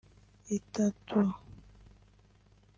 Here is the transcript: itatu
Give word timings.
itatu 0.57 1.21